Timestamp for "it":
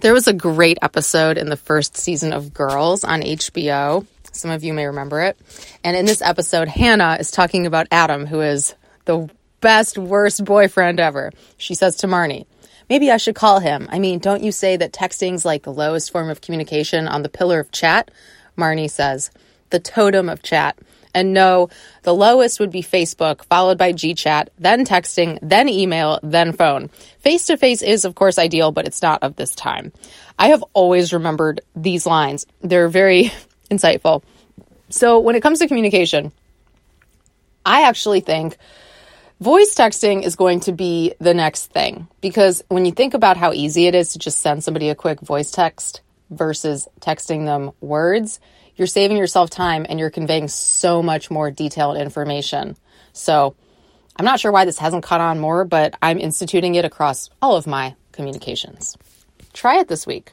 5.20-5.38, 35.36-35.42, 43.86-43.94, 56.74-56.84, 59.80-59.88